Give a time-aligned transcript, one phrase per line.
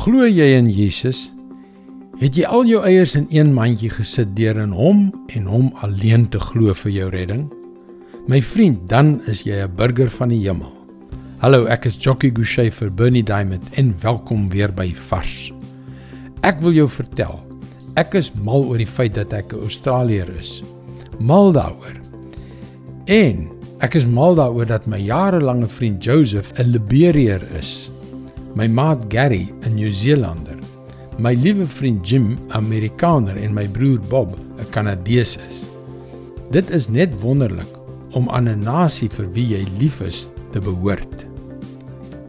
[0.00, 1.26] Glo jy in Jesus?
[2.22, 5.02] Het jy al jou eiers in een mandjie gesit deur in hom
[5.36, 7.42] en hom alleen te glo vir jou redding?
[8.24, 10.72] My vriend, dan is jy 'n burger van die hemel.
[11.44, 15.52] Hallo, ek is Jockey Gouchee vir Bernie Diamond en welkom weer by Vars.
[16.42, 17.36] Ek wil jou vertel.
[17.96, 20.62] Ek is mal oor die feit dat ek 'n Australiër is.
[21.18, 22.00] Mal daaroor.
[23.04, 27.90] En ek is mal daaroor dat my jarelange vriend Joseph 'n Liberiër is
[28.54, 30.58] my maat Gary, 'n Nieu-Seelander,
[31.18, 35.64] my liewe vriend Jim, Amerikaner en my broer Bob, 'n Kanadees is.
[36.50, 37.70] Dit is net wonderlik
[38.12, 41.26] om aan 'n nasie vir wie jy lief is te behoort.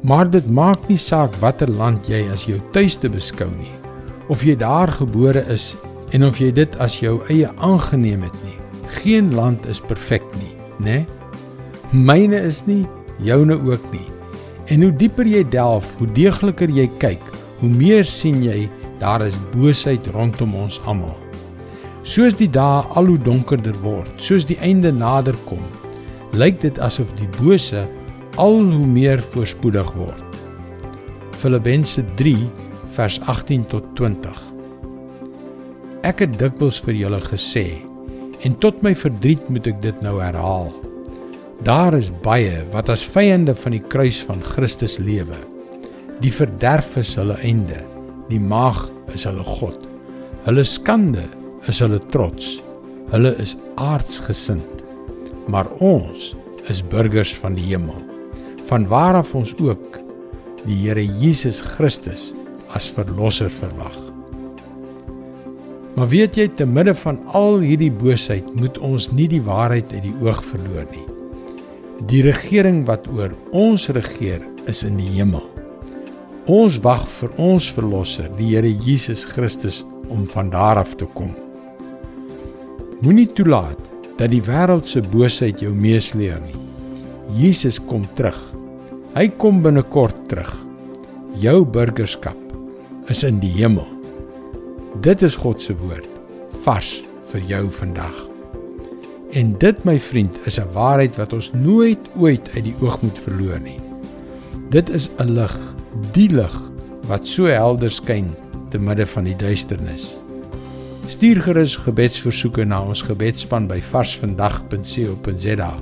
[0.02, 3.74] Maar dit maak nie saak watter land jy as jou tuiste beskou nie,
[4.30, 5.76] of jy daar gebore is
[6.12, 8.58] en of jy dit as jou eie aangeneem het nie.
[8.88, 11.06] Geen land is perfek nie, né?
[11.92, 12.86] Myne is nie,
[13.20, 14.11] joune ook nie.
[14.72, 17.24] En hoe dieper jy delf, hoe deegliker jy kyk,
[17.60, 18.70] hoe meer sien jy
[19.02, 21.18] daar is boosheid rondom ons almal.
[22.08, 25.64] Soos die dae al hoe donkerder word, soos die einde nader kom,
[26.40, 27.84] lyk dit asof die bose
[28.40, 30.40] al hoe meer voorspoedig word.
[31.42, 32.38] Filippense 3
[32.96, 34.40] vers 18 tot 20.
[36.08, 37.66] Ek het dikwels vir julle gesê
[38.48, 40.72] en tot my verdriet moet ek dit nou herhaal.
[41.62, 45.38] Daar is baie wat as vyande van die kruis van Christus lewe.
[46.24, 47.78] Die verderf is hulle einde.
[48.32, 49.78] Die maag is hulle god.
[50.48, 51.28] Hulle skande
[51.70, 52.56] is hulle trots.
[53.14, 54.82] Hulle is aardsgesind.
[55.54, 56.32] Maar ons
[56.72, 58.02] is burgers van die hemel.
[58.66, 60.02] Vanwaar af ons ook
[60.64, 62.32] die Here Jesus Christus
[62.74, 64.02] as verlosser verwag.
[65.94, 70.08] Maar weet jy te midde van al hierdie boosheid moet ons nie die waarheid uit
[70.10, 71.11] die oog verloor nie.
[72.10, 75.44] Die regering wat oor ons regeer is in die hemel.
[76.50, 81.30] Ons wag vir ons verlosser, die Here Jesus Christus om van daar af te kom.
[83.06, 83.80] Moenie toelaat
[84.18, 86.66] dat die wêreld se boosheid jou meesleer nie.
[87.38, 88.40] Jesus kom terug.
[89.14, 90.52] Hy kom binnekort terug.
[91.38, 92.38] Jou burgerskap
[93.14, 93.88] is in die hemel.
[95.06, 96.10] Dit is God se woord
[96.66, 96.98] vars
[97.32, 98.31] vir jou vandag.
[99.32, 103.20] En dit my vriend is 'n waarheid wat ons nooit ooit uit die oog moet
[103.20, 103.80] verloor nie.
[104.70, 105.58] Dit is 'n lig,
[106.12, 106.62] die lig
[107.08, 108.36] wat so helder skyn
[108.70, 110.18] te midde van die duisternis.
[111.08, 115.74] Stuur gerus gebedsversoeke na ons gebedsspan by varsvandag.co.za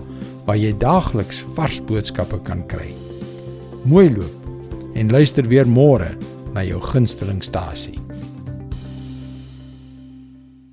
[0.46, 2.94] waar jy daagliks vars boodskappe kan kry.
[3.84, 4.36] Mooi loop
[4.94, 6.18] en luister weer môre
[6.54, 8.09] na jou gunstelingstasie.